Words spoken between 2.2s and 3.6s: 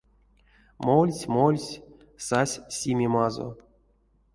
сась симемазо.